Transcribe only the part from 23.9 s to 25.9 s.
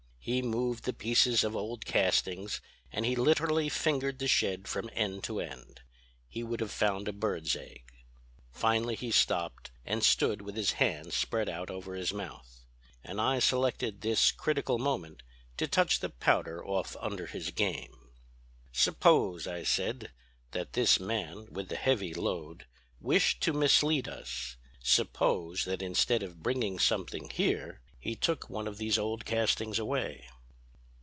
us; suppose that